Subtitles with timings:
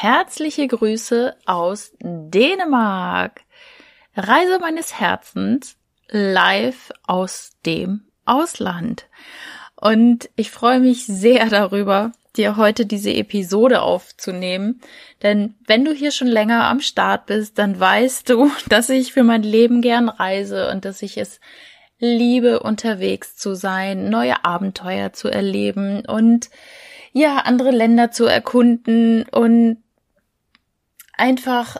[0.00, 3.40] Herzliche Grüße aus Dänemark.
[4.14, 5.76] Reise meines Herzens
[6.08, 9.08] live aus dem Ausland.
[9.74, 14.80] Und ich freue mich sehr darüber, dir heute diese Episode aufzunehmen.
[15.24, 19.24] Denn wenn du hier schon länger am Start bist, dann weißt du, dass ich für
[19.24, 21.40] mein Leben gern reise und dass ich es
[21.98, 26.50] liebe, unterwegs zu sein, neue Abenteuer zu erleben und
[27.12, 29.78] ja, andere Länder zu erkunden und
[31.18, 31.76] einfach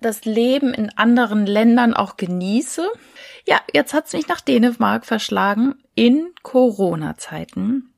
[0.00, 2.86] das Leben in anderen Ländern auch genieße.
[3.46, 7.94] Ja, jetzt hat's mich nach Dänemark verschlagen in Corona-Zeiten.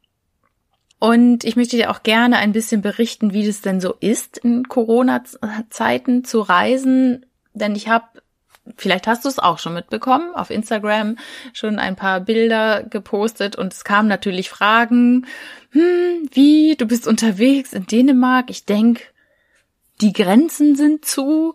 [0.98, 4.68] Und ich möchte dir auch gerne ein bisschen berichten, wie das denn so ist, in
[4.68, 7.26] Corona-Zeiten zu reisen.
[7.52, 8.06] Denn ich habe,
[8.76, 11.16] vielleicht hast du es auch schon mitbekommen, auf Instagram
[11.52, 15.26] schon ein paar Bilder gepostet und es kamen natürlich Fragen,
[15.70, 18.48] hm, wie, du bist unterwegs in Dänemark.
[18.48, 19.12] Ich denk,
[20.00, 21.54] die Grenzen sind zu.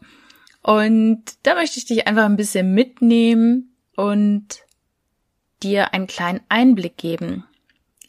[0.64, 4.62] Und da möchte ich dich einfach ein bisschen mitnehmen und
[5.64, 7.46] dir einen kleinen Einblick geben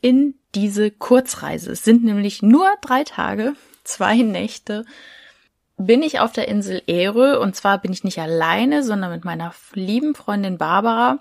[0.00, 1.72] in diese Kurzreise.
[1.72, 4.84] Es sind nämlich nur drei Tage, zwei Nächte.
[5.76, 9.54] Bin ich auf der Insel Ere und zwar bin ich nicht alleine, sondern mit meiner
[9.74, 11.18] lieben Freundin Barbara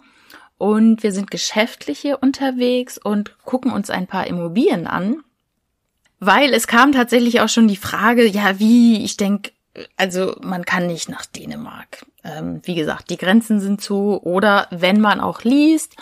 [0.58, 5.24] und wir sind geschäftlich hier unterwegs und gucken uns ein paar Immobilien an,
[6.22, 9.52] weil es kam tatsächlich auch schon die Frage, ja, wie, ich denke,
[9.98, 12.06] also man kann nicht nach Dänemark.
[12.24, 14.22] Ähm, wie gesagt, die Grenzen sind zu.
[14.22, 15.96] Oder wenn man auch liest,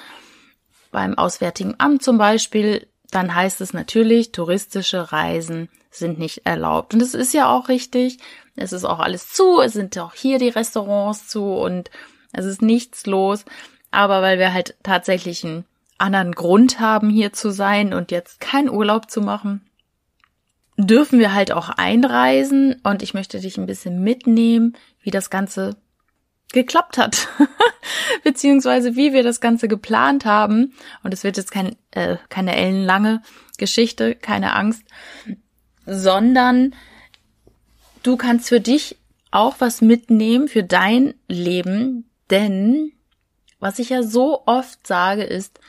[0.91, 6.93] beim Auswärtigen Amt zum Beispiel, dann heißt es natürlich, touristische Reisen sind nicht erlaubt.
[6.93, 8.17] Und es ist ja auch richtig.
[8.57, 9.61] Es ist auch alles zu.
[9.61, 11.89] Es sind auch hier die Restaurants zu und
[12.33, 13.45] es ist nichts los.
[13.89, 15.63] Aber weil wir halt tatsächlich einen
[15.97, 19.68] anderen Grund haben, hier zu sein und jetzt keinen Urlaub zu machen,
[20.79, 25.75] dürfen wir halt auch einreisen und ich möchte dich ein bisschen mitnehmen, wie das Ganze
[26.53, 27.27] geklappt hat,
[28.23, 30.73] beziehungsweise wie wir das Ganze geplant haben.
[31.03, 33.21] Und es wird jetzt kein, äh, keine ellenlange
[33.57, 34.83] Geschichte, keine Angst,
[35.85, 36.73] sondern
[38.01, 38.97] du kannst für dich
[39.31, 42.93] auch was mitnehmen für dein Leben, denn
[43.59, 45.59] was ich ja so oft sage ist,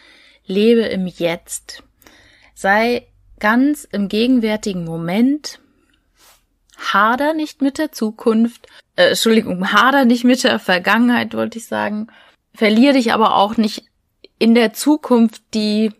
[0.47, 1.82] lebe im Jetzt.
[2.54, 3.09] Sei
[3.41, 5.61] ganz im gegenwärtigen Moment.
[6.93, 12.09] Hader nicht mit der Zukunft, äh, Entschuldigung, hader nicht mit der Vergangenheit, wollte ich sagen.
[12.55, 13.84] Verlier dich aber auch nicht
[14.39, 15.93] in der Zukunft, die,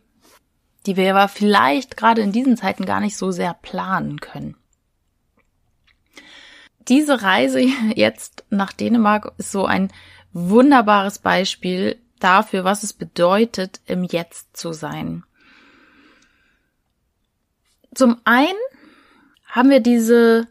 [0.87, 4.57] die wir aber vielleicht gerade in diesen Zeiten gar nicht so sehr planen können.
[6.89, 7.61] Diese Reise
[7.95, 9.93] jetzt nach Dänemark ist so ein
[10.33, 15.25] wunderbares Beispiel dafür, was es bedeutet, im Jetzt zu sein.
[17.95, 18.59] Zum einen
[19.47, 20.47] haben wir diese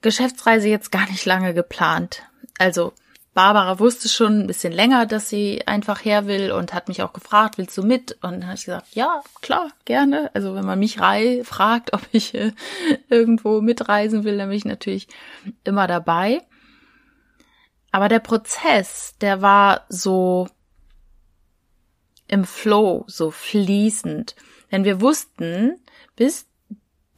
[0.00, 2.22] Geschäftsreise jetzt gar nicht lange geplant.
[2.58, 2.92] Also
[3.36, 7.12] Barbara wusste schon ein bisschen länger, dass sie einfach her will und hat mich auch
[7.12, 8.12] gefragt, willst du mit?
[8.22, 10.30] Und dann habe ich gesagt, ja, klar, gerne.
[10.32, 10.96] Also wenn man mich
[11.44, 12.52] fragt, ob ich äh,
[13.10, 15.08] irgendwo mitreisen will, dann bin ich natürlich
[15.64, 16.40] immer dabei.
[17.92, 20.48] Aber der Prozess, der war so
[22.28, 24.34] im Flow, so fließend.
[24.72, 25.78] Denn wir wussten,
[26.16, 26.46] bis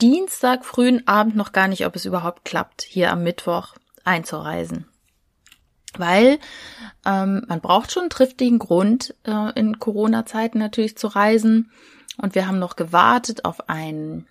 [0.01, 4.87] Dienstag frühen Abend noch gar nicht, ob es überhaupt klappt, hier am Mittwoch einzureisen.
[5.97, 6.39] Weil
[7.05, 11.73] ähm, man braucht schon einen triftigen Grund, äh, in Corona-Zeiten natürlich zu reisen.
[12.17, 14.27] Und wir haben noch gewartet auf ein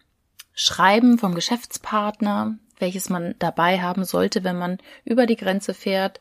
[0.54, 6.20] Schreiben vom Geschäftspartner, welches man dabei haben sollte, wenn man über die Grenze fährt.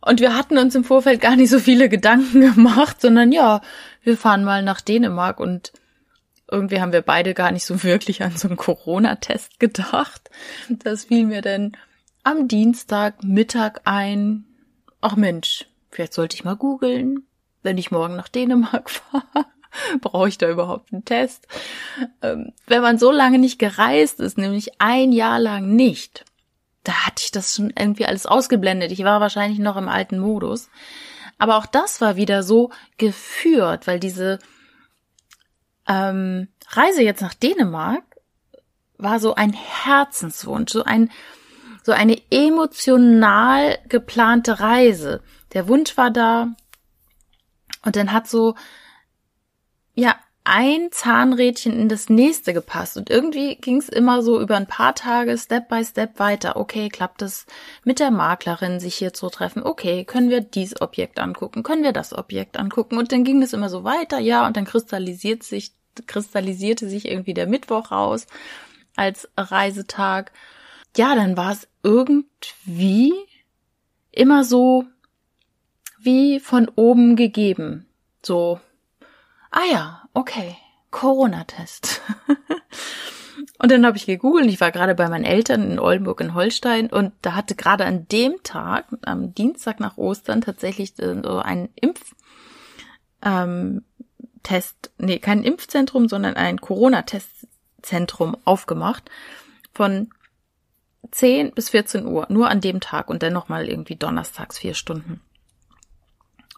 [0.00, 3.62] Und wir hatten uns im Vorfeld gar nicht so viele Gedanken gemacht, sondern ja,
[4.02, 5.72] wir fahren mal nach Dänemark und
[6.50, 10.30] irgendwie haben wir beide gar nicht so wirklich an so einen Corona-Test gedacht.
[10.68, 11.76] Das fiel mir denn
[12.22, 14.44] am Dienstag Mittag ein.
[15.00, 17.26] Ach Mensch, vielleicht sollte ich mal googeln,
[17.62, 19.46] wenn ich morgen nach Dänemark fahre.
[20.00, 21.46] Brauche ich da überhaupt einen Test?
[22.22, 26.24] Ähm, wenn man so lange nicht gereist ist, nämlich ein Jahr lang nicht,
[26.84, 28.92] da hatte ich das schon irgendwie alles ausgeblendet.
[28.92, 30.70] Ich war wahrscheinlich noch im alten Modus.
[31.38, 34.38] Aber auch das war wieder so geführt, weil diese
[35.88, 38.02] ähm, Reise jetzt nach Dänemark
[38.98, 41.10] war so ein Herzenswunsch, so ein
[41.82, 45.22] so eine emotional geplante Reise.
[45.52, 46.48] Der Wunsch war da
[47.84, 48.56] und dann hat so
[49.94, 50.16] ja
[50.46, 54.94] ein Zahnrädchen in das nächste gepasst und irgendwie ging es immer so über ein paar
[54.94, 56.56] Tage Step by Step weiter.
[56.56, 57.46] Okay, klappt es
[57.84, 59.62] mit der Maklerin, sich hier zu treffen?
[59.62, 61.62] Okay, können wir dieses Objekt angucken?
[61.62, 62.96] Können wir das Objekt angucken?
[62.96, 65.72] Und dann ging es immer so weiter, ja, und dann kristallisiert sich
[66.06, 68.26] kristallisierte sich irgendwie der Mittwoch raus
[68.96, 70.32] als Reisetag.
[70.96, 73.12] Ja, dann war es irgendwie
[74.12, 74.84] immer so
[75.98, 77.86] wie von oben gegeben.
[78.22, 78.60] So,
[79.50, 80.56] ah ja, okay,
[80.90, 82.00] Corona-Test.
[83.58, 84.46] und dann habe ich gegoogelt.
[84.46, 88.08] Ich war gerade bei meinen Eltern in Oldenburg in Holstein und da hatte gerade an
[88.08, 92.14] dem Tag, am Dienstag nach Ostern, tatsächlich äh, so ein Impf
[93.22, 93.84] ähm,
[94.42, 99.10] Test, nee, kein Impfzentrum, sondern ein Corona-Testzentrum aufgemacht
[99.74, 100.08] von
[101.10, 105.20] 10 bis 14 Uhr, nur an dem Tag und dann nochmal irgendwie donnerstags vier Stunden.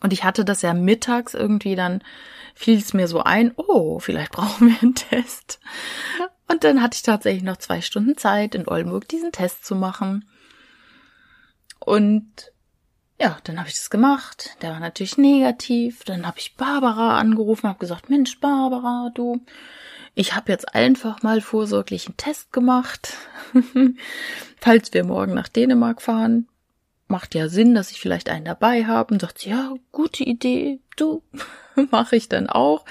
[0.01, 2.03] Und ich hatte das ja mittags irgendwie, dann
[2.55, 5.61] fiel es mir so ein, oh, vielleicht brauchen wir einen Test.
[6.49, 10.29] Und dann hatte ich tatsächlich noch zwei Stunden Zeit, in Oldenburg diesen Test zu machen.
[11.79, 12.53] Und
[13.21, 14.57] ja, dann habe ich das gemacht.
[14.63, 16.05] Der war natürlich negativ.
[16.05, 19.45] Dann habe ich Barbara angerufen, habe gesagt, Mensch, Barbara, du,
[20.15, 23.17] ich habe jetzt einfach mal vorsorglich einen Test gemacht.
[24.61, 26.49] Falls wir morgen nach Dänemark fahren,
[27.09, 29.15] macht ja Sinn, dass ich vielleicht einen dabei habe.
[29.15, 31.23] Und sagt ja, gute Idee, du,
[31.91, 32.85] mache ich dann auch.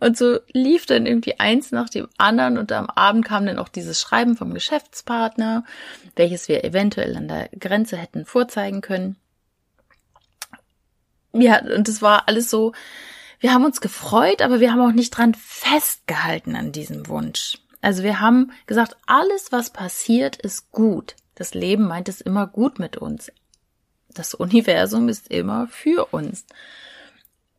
[0.00, 3.68] Und so lief dann irgendwie eins nach dem anderen und am Abend kam dann auch
[3.68, 5.64] dieses Schreiben vom Geschäftspartner,
[6.14, 9.16] welches wir eventuell an der Grenze hätten vorzeigen können.
[11.32, 12.72] Ja, und es war alles so,
[13.40, 17.58] wir haben uns gefreut, aber wir haben auch nicht dran festgehalten an diesem Wunsch.
[17.82, 21.14] Also wir haben gesagt, alles, was passiert, ist gut.
[21.34, 23.30] Das Leben meint es immer gut mit uns.
[24.16, 26.46] Das Universum ist immer für uns.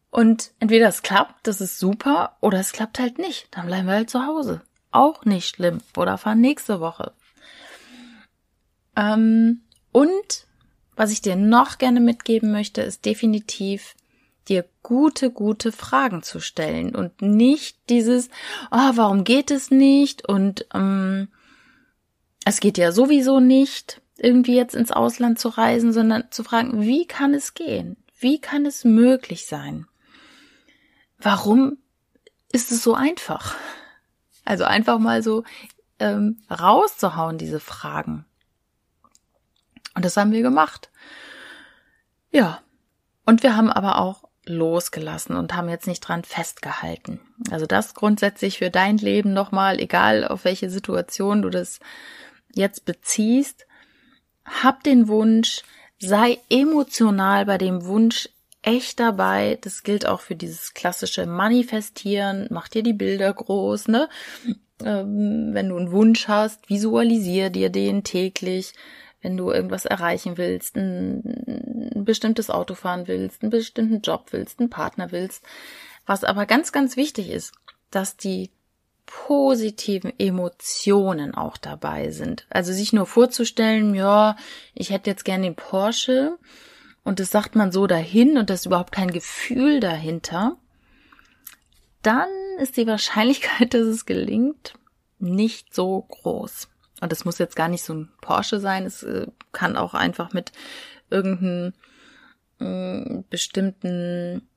[0.10, 3.48] Und entweder es klappt, das ist super, oder es klappt halt nicht.
[3.52, 4.62] Dann bleiben wir halt zu Hause.
[4.92, 5.80] Auch nicht schlimm.
[5.96, 7.14] Oder fahren nächste Woche.
[8.96, 9.62] Ähm,
[9.92, 10.48] und
[10.96, 13.96] was ich dir noch gerne mitgeben möchte, ist definitiv
[14.48, 18.30] dir gute, gute Fragen zu stellen und nicht dieses,
[18.72, 21.28] oh, warum geht es nicht und ähm,
[22.48, 27.06] es geht ja sowieso nicht, irgendwie jetzt ins Ausland zu reisen, sondern zu fragen, wie
[27.06, 27.98] kann es gehen?
[28.18, 29.86] Wie kann es möglich sein?
[31.18, 31.78] Warum
[32.54, 33.54] ist es so einfach?
[34.46, 35.44] Also einfach mal so
[36.00, 38.24] ähm, rauszuhauen, diese Fragen.
[39.94, 40.90] Und das haben wir gemacht.
[42.32, 42.62] Ja.
[43.26, 47.20] Und wir haben aber auch losgelassen und haben jetzt nicht dran festgehalten.
[47.52, 51.82] Also das grundsätzlich für dein Leben nochmal, egal auf welche Situation du das
[52.58, 53.66] jetzt beziehst,
[54.46, 55.62] hab den Wunsch,
[56.00, 58.30] sei emotional bei dem Wunsch
[58.62, 59.58] echt dabei.
[59.62, 62.48] Das gilt auch für dieses klassische Manifestieren.
[62.50, 64.10] Mach dir die Bilder groß, ne?
[64.84, 68.74] Ähm, wenn du einen Wunsch hast, visualisier dir den täglich
[69.22, 74.60] wenn du irgendwas erreichen willst, ein, ein bestimmtes Auto fahren willst, einen bestimmten Job willst,
[74.60, 75.44] einen Partner willst.
[76.06, 77.54] Was aber ganz, ganz wichtig ist,
[77.92, 78.52] dass die
[79.08, 82.46] positiven Emotionen auch dabei sind.
[82.50, 84.36] Also sich nur vorzustellen, ja,
[84.76, 86.38] ich hätte jetzt gern den Porsche
[87.04, 90.58] und das sagt man so dahin und das ist überhaupt kein Gefühl dahinter,
[92.04, 94.76] dann ist die Wahrscheinlichkeit, dass es gelingt,
[95.18, 96.68] nicht so groß.
[97.02, 100.34] Und das muss jetzt gar nicht so ein Porsche sein, es äh, kann auch einfach
[100.34, 100.52] mit
[101.10, 101.74] irgendeinem
[102.60, 104.48] äh, bestimmten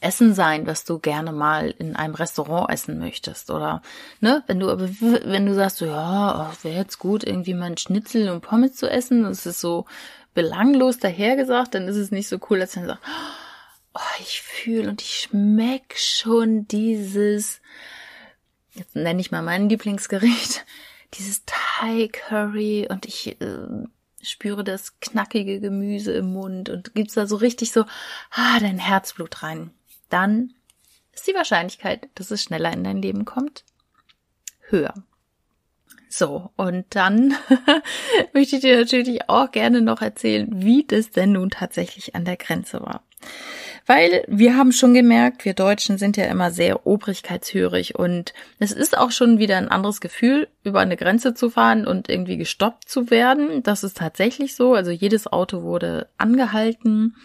[0.00, 3.82] Essen sein, was du gerne mal in einem Restaurant essen möchtest oder
[4.20, 7.66] ne, wenn du aber wenn du sagst, so, ja, oh, wäre jetzt gut irgendwie mal
[7.66, 9.86] ein Schnitzel und Pommes zu essen, das ist so
[10.34, 13.04] belanglos dahergesagt, dann ist es nicht so cool, als wenn du sagst,
[13.94, 17.60] oh, ich fühle und ich schmeck schon dieses
[18.78, 20.64] jetzt nenne ich mal mein Lieblingsgericht,
[21.14, 23.66] dieses Thai Curry und ich äh,
[24.22, 27.84] spüre das knackige Gemüse im Mund und gibt's da so richtig so,
[28.30, 29.70] ah, dein Herzblut rein.
[30.08, 30.54] Dann
[31.12, 33.64] ist die Wahrscheinlichkeit, dass es schneller in dein Leben kommt,
[34.68, 34.94] höher.
[36.08, 37.34] So, und dann
[38.32, 42.36] möchte ich dir natürlich auch gerne noch erzählen, wie das denn nun tatsächlich an der
[42.36, 43.02] Grenze war.
[43.84, 48.96] Weil wir haben schon gemerkt, wir Deutschen sind ja immer sehr obrigkeitshörig und es ist
[48.96, 53.10] auch schon wieder ein anderes Gefühl, über eine Grenze zu fahren und irgendwie gestoppt zu
[53.10, 53.62] werden.
[53.62, 54.74] Das ist tatsächlich so.
[54.74, 57.16] Also jedes Auto wurde angehalten.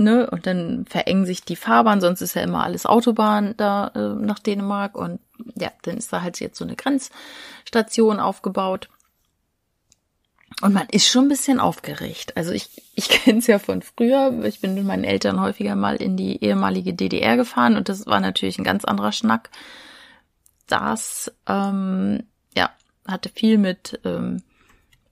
[0.00, 4.24] Ne, und dann verengen sich die Fahrbahn, sonst ist ja immer alles Autobahn da äh,
[4.24, 5.20] nach Dänemark und
[5.56, 8.88] ja, dann ist da halt jetzt so eine Grenzstation aufgebaut.
[10.62, 12.34] Und man ist schon ein bisschen aufgeregt.
[12.38, 14.42] Also ich, ich kenne es ja von früher.
[14.44, 18.20] Ich bin mit meinen Eltern häufiger mal in die ehemalige DDR gefahren und das war
[18.20, 19.50] natürlich ein ganz anderer Schnack.
[20.66, 22.22] Das, ähm,
[22.56, 22.70] ja,
[23.06, 24.42] hatte viel mit ähm,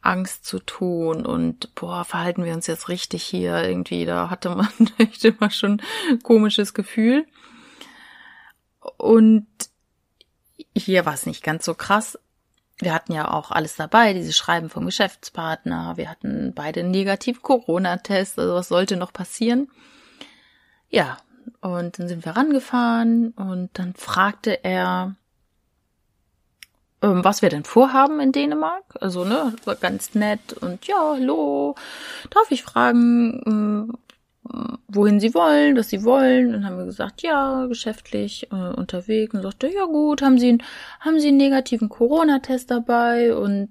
[0.01, 4.05] Angst zu tun und boah, verhalten wir uns jetzt richtig hier irgendwie.
[4.05, 7.27] Da hatte man echt immer schon ein komisches Gefühl.
[8.97, 9.47] Und
[10.75, 12.19] hier war es nicht ganz so krass.
[12.79, 15.97] Wir hatten ja auch alles dabei, diese Schreiben vom Geschäftspartner.
[15.97, 18.39] Wir hatten beide einen negativen Corona-Test.
[18.39, 19.69] Also was sollte noch passieren?
[20.89, 21.19] Ja,
[21.61, 25.17] und dann sind wir rangefahren und dann fragte er,
[27.01, 28.85] was wir denn vorhaben in Dänemark.
[29.01, 31.75] Also, ne, war ganz nett und ja, hallo,
[32.31, 33.93] darf ich fragen, ähm,
[34.89, 36.53] wohin sie wollen, was sie wollen.
[36.53, 39.35] Dann haben wir gesagt, ja, geschäftlich äh, unterwegs.
[39.35, 40.59] Und sagte, ja gut, haben sie,
[41.01, 43.35] haben sie einen negativen Corona-Test dabei?
[43.35, 43.71] Und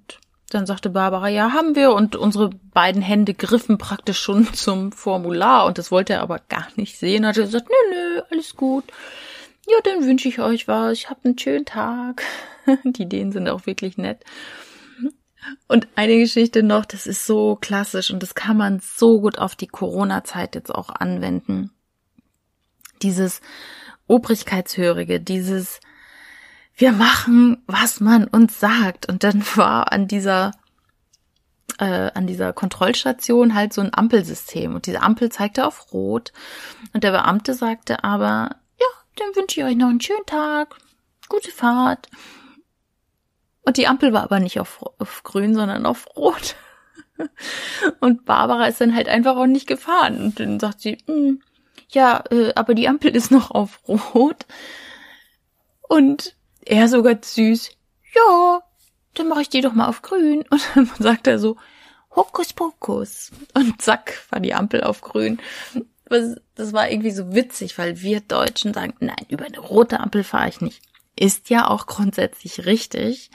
[0.50, 1.94] dann sagte Barbara, ja, haben wir.
[1.94, 5.66] Und unsere beiden Hände griffen praktisch schon zum Formular.
[5.66, 7.26] Und das wollte er aber gar nicht sehen.
[7.26, 8.86] Hat er gesagt, nö, nö, alles gut.
[9.68, 10.94] Ja, dann wünsche ich euch was.
[10.94, 12.24] Ich hab einen schönen Tag.
[12.84, 14.24] Die Ideen sind auch wirklich nett.
[15.68, 19.56] Und eine Geschichte noch, das ist so klassisch und das kann man so gut auf
[19.56, 21.72] die Corona-Zeit jetzt auch anwenden.
[23.02, 23.42] Dieses
[24.08, 25.80] Obrigkeitshörige, dieses
[26.76, 29.08] wir machen, was man uns sagt.
[29.08, 30.52] Und dann war an dieser
[31.80, 36.32] äh, an dieser Kontrollstation halt so ein Ampelsystem und diese Ampel zeigte auf Rot
[36.94, 38.56] und der Beamte sagte aber,
[39.20, 40.78] dann wünsche ich euch noch einen schönen Tag,
[41.30, 42.10] gute Fahrt.
[43.62, 46.56] Und die Ampel war aber nicht auf, auf grün, sondern auf rot.
[48.00, 50.22] Und Barbara ist dann halt einfach auch nicht gefahren.
[50.22, 51.42] Und dann sagt sie, hm,
[51.90, 54.46] ja, äh, aber die Ampel ist noch auf rot.
[55.82, 57.72] Und er sogar süß,
[58.16, 58.62] ja,
[59.14, 60.44] dann mache ich die doch mal auf grün.
[60.50, 61.58] Und dann sagt er so,
[62.16, 63.32] Hokus Pokus.
[63.54, 65.40] Und zack, war die Ampel auf grün.
[66.10, 70.50] Das war irgendwie so witzig, weil wir Deutschen sagen, nein, über eine rote Ampel fahre
[70.50, 70.82] ich nicht.
[71.16, 73.32] Ist ja auch grundsätzlich richtig.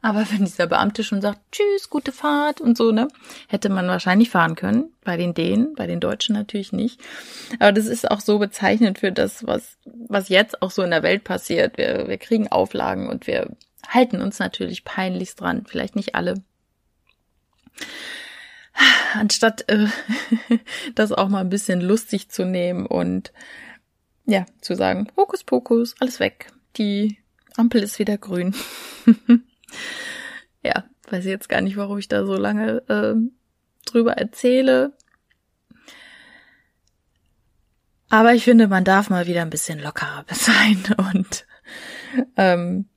[0.00, 3.08] Aber wenn dieser Beamte schon sagt, tschüss, gute Fahrt und so, ne,
[3.48, 4.92] hätte man wahrscheinlich fahren können.
[5.02, 7.00] Bei den Dänen, bei den Deutschen natürlich nicht.
[7.58, 11.02] Aber das ist auch so bezeichnend für das, was, was jetzt auch so in der
[11.02, 11.78] Welt passiert.
[11.78, 13.56] Wir, wir kriegen Auflagen und wir
[13.88, 15.64] halten uns natürlich peinlichst dran.
[15.66, 16.34] Vielleicht nicht alle.
[19.14, 19.86] Anstatt äh,
[20.94, 23.32] das auch mal ein bisschen lustig zu nehmen und
[24.26, 27.18] ja, zu sagen, Hokus Pokus, alles weg die
[27.56, 28.54] Ampel ist wieder grün.
[30.62, 33.14] ja, weiß jetzt gar nicht, warum ich da so lange äh,
[33.84, 34.92] drüber erzähle.
[38.10, 41.46] Aber ich finde, man darf mal wieder ein bisschen lockerer sein und
[42.36, 42.88] ähm,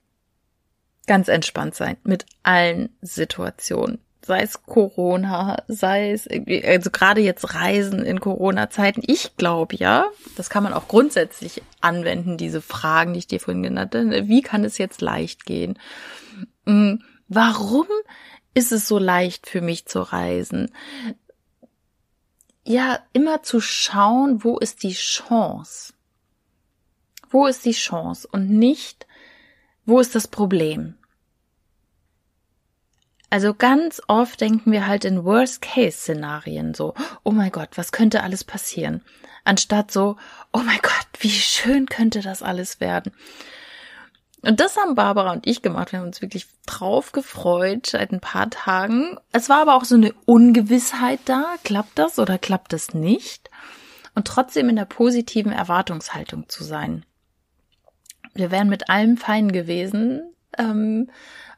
[1.07, 8.05] ganz entspannt sein mit allen Situationen sei es Corona, sei es, also gerade jetzt Reisen
[8.05, 9.01] in Corona-Zeiten.
[9.05, 10.05] Ich glaube ja,
[10.37, 14.27] das kann man auch grundsätzlich anwenden, diese Fragen, die ich dir vorhin genannt habe.
[14.27, 15.79] Wie kann es jetzt leicht gehen?
[16.65, 17.87] Hm, warum
[18.53, 20.71] ist es so leicht für mich zu reisen?
[22.63, 25.93] Ja, immer zu schauen, wo ist die Chance?
[27.29, 29.07] Wo ist die Chance und nicht,
[29.85, 30.95] wo ist das Problem?
[33.31, 38.43] Also ganz oft denken wir halt in Worst-Case-Szenarien so, oh mein Gott, was könnte alles
[38.43, 39.03] passieren?
[39.45, 40.17] Anstatt so,
[40.51, 43.13] oh mein Gott, wie schön könnte das alles werden?
[44.41, 45.93] Und das haben Barbara und ich gemacht.
[45.93, 49.17] Wir haben uns wirklich drauf gefreut seit ein paar Tagen.
[49.31, 51.55] Es war aber auch so eine Ungewissheit da.
[51.63, 53.49] Klappt das oder klappt es nicht?
[54.13, 57.05] Und trotzdem in der positiven Erwartungshaltung zu sein.
[58.33, 60.33] Wir wären mit allem fein gewesen.
[60.57, 61.09] Ähm,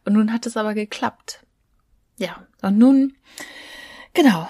[0.06, 1.39] und nun hat es aber geklappt.
[2.24, 3.18] Ja, und nun,
[4.13, 4.50] genau,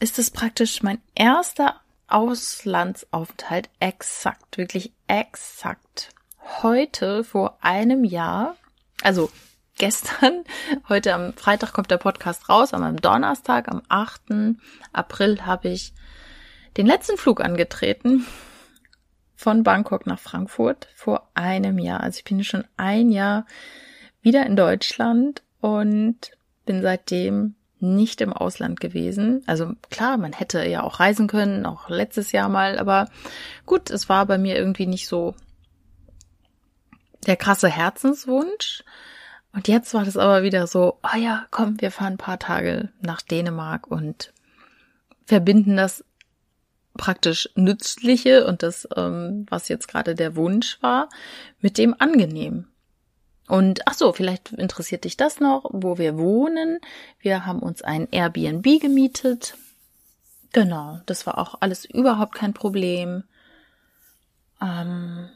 [0.00, 6.10] ist es praktisch mein erster Auslandsaufenthalt exakt, wirklich exakt.
[6.62, 8.56] Heute vor einem Jahr,
[9.04, 9.30] also
[9.78, 10.42] gestern,
[10.88, 14.56] heute am Freitag kommt der Podcast raus, am Donnerstag, am 8.
[14.92, 15.92] April habe ich
[16.76, 18.26] den letzten Flug angetreten
[19.36, 22.00] von Bangkok nach Frankfurt vor einem Jahr.
[22.00, 23.46] Also ich bin schon ein Jahr
[24.22, 26.35] wieder in Deutschland und
[26.66, 29.42] bin seitdem nicht im Ausland gewesen.
[29.46, 33.08] Also klar, man hätte ja auch reisen können, auch letztes Jahr mal, aber
[33.66, 35.34] gut, es war bei mir irgendwie nicht so
[37.26, 38.84] der krasse Herzenswunsch.
[39.52, 42.90] Und jetzt war das aber wieder so, oh ja, komm, wir fahren ein paar Tage
[43.00, 44.32] nach Dänemark und
[45.24, 46.04] verbinden das
[46.96, 51.08] praktisch Nützliche und das, ähm, was jetzt gerade der Wunsch war,
[51.60, 52.68] mit dem Angenehm.
[53.48, 56.80] Und ach so, vielleicht interessiert dich das noch, wo wir wohnen.
[57.20, 59.56] Wir haben uns ein Airbnb gemietet.
[60.52, 63.24] Genau, das war auch alles überhaupt kein Problem.
[64.60, 65.28] Ähm,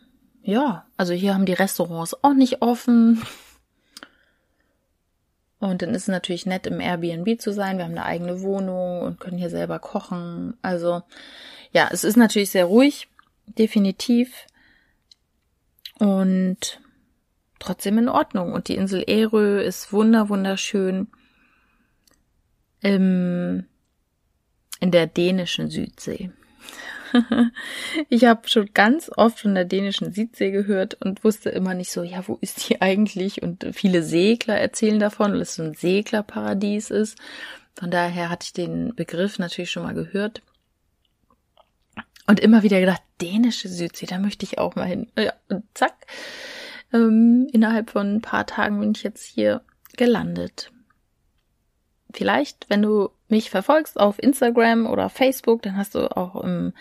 [0.43, 3.23] ja, also hier haben die Restaurants auch nicht offen.
[5.61, 7.77] Und dann ist es natürlich nett, im Airbnb zu sein.
[7.77, 10.57] Wir haben eine eigene Wohnung und können hier selber kochen.
[10.63, 11.03] Also
[11.73, 13.09] ja, es ist natürlich sehr ruhig,
[13.47, 14.47] definitiv.
[15.99, 16.81] Und
[17.61, 18.53] trotzdem in Ordnung.
[18.53, 21.09] Und die Insel Erö ist wunder wunderschön.
[22.83, 23.67] Im,
[24.81, 26.33] in der dänischen Südsee.
[28.09, 32.03] ich habe schon ganz oft von der dänischen Südsee gehört und wusste immer nicht so,
[32.03, 33.43] ja, wo ist die eigentlich?
[33.43, 37.19] Und viele Segler erzählen davon, weil es so ein Seglerparadies ist.
[37.79, 40.43] Von daher hatte ich den Begriff natürlich schon mal gehört.
[42.27, 45.11] Und immer wieder gedacht, dänische Südsee, da möchte ich auch mal hin.
[45.19, 46.07] Ja, und zack.
[46.93, 49.63] Ähm, innerhalb von ein paar Tagen bin ich jetzt hier
[49.97, 50.73] gelandet.
[52.13, 56.73] Vielleicht, wenn du mich verfolgst auf Instagram oder Facebook, dann hast du auch im,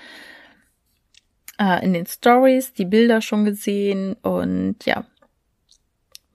[1.59, 4.15] äh, in den Stories die Bilder schon gesehen.
[4.23, 5.05] Und ja,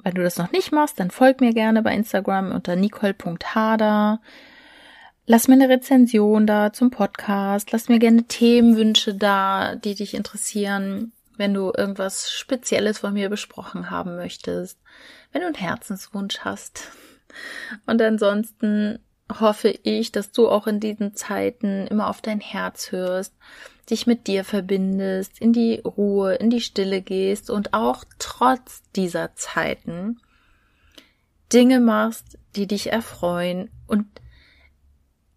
[0.05, 4.21] wenn du das noch nicht machst, dann folg mir gerne bei Instagram unter nicole.hader.
[5.27, 7.73] Lass mir eine Rezension da zum Podcast.
[7.73, 11.14] Lass mir gerne Themenwünsche da, die dich interessieren.
[11.37, 14.79] Wenn du irgendwas Spezielles von mir besprochen haben möchtest.
[15.33, 16.91] Wenn du einen Herzenswunsch hast.
[17.87, 19.01] Und ansonsten
[19.41, 23.35] hoffe ich, dass du auch in diesen Zeiten immer auf dein Herz hörst,
[23.91, 29.35] dich mit dir verbindest, in die Ruhe, in die Stille gehst und auch trotz dieser
[29.35, 30.21] Zeiten
[31.53, 34.07] Dinge machst, die dich erfreuen und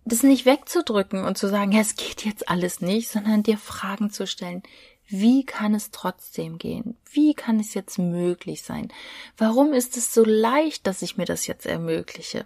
[0.06, 4.10] das nicht wegzudrücken und zu sagen, ja, es geht jetzt alles nicht, sondern dir Fragen
[4.10, 4.64] zu stellen.
[5.08, 6.98] Wie kann es trotzdem gehen?
[7.12, 8.90] Wie kann es jetzt möglich sein?
[9.38, 12.46] Warum ist es so leicht, dass ich mir das jetzt ermögliche?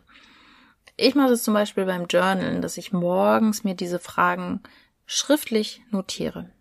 [0.96, 4.62] Ich mache es zum Beispiel beim Journalen, dass ich morgens mir diese Fragen
[5.06, 6.52] schriftlich notiere.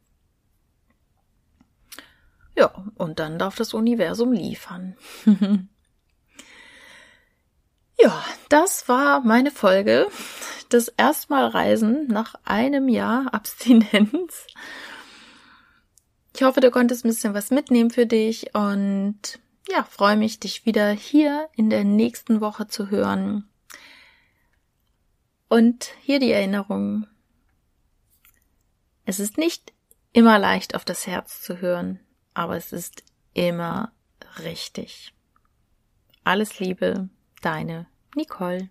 [2.56, 4.96] Ja, und dann darf das Universum liefern.
[7.98, 10.08] ja, das war meine Folge
[10.72, 14.46] das erstmal Reisen nach einem Jahr Abstinenz.
[16.34, 20.64] Ich hoffe, du konntest ein bisschen was mitnehmen für dich und ja, freue mich, dich
[20.66, 23.48] wieder hier in der nächsten Woche zu hören.
[25.48, 27.06] Und hier die Erinnerung.
[29.04, 29.72] Es ist nicht
[30.12, 32.00] immer leicht auf das Herz zu hören,
[32.34, 33.02] aber es ist
[33.34, 33.92] immer
[34.38, 35.12] richtig.
[36.22, 37.08] Alles Liebe,
[37.42, 38.70] deine Nicole.